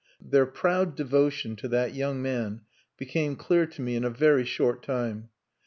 [0.19, 2.61] Their proud devotion to that young man
[2.97, 5.29] became clear to me in a very short time.